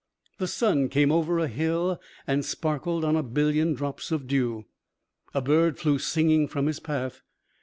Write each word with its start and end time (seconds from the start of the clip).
The 0.39 0.47
sun 0.47 0.89
came 0.89 1.11
over 1.11 1.37
a 1.37 1.47
hill 1.47 2.01
and 2.25 2.43
sparkled 2.43 3.05
on 3.05 3.15
a 3.15 3.21
billion 3.21 3.75
drops 3.75 4.11
of 4.11 4.25
dew. 4.25 4.65
A 5.35 5.43
bird 5.43 5.77
flew 5.77 5.99
singing 5.99 6.47
from 6.47 6.65
his 6.65 6.79
path. 6.79 7.21